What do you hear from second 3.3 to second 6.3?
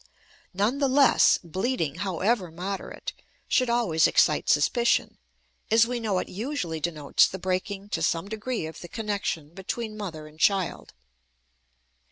should always excite suspicion, as we know it